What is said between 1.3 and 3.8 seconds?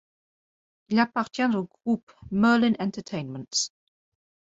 au groupe Merlin Entertainments.